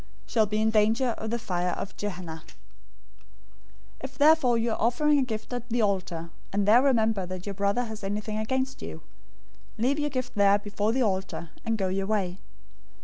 [0.25, 2.51] shall be in danger of the fire of Gehenna.{or, Hell} 005:023
[3.99, 7.53] "If therefore you are offering your gift at the altar, and there remember that your
[7.53, 9.03] brother has anything against you,
[9.77, 12.39] 005:024 leave your gift there before the altar, and go your way.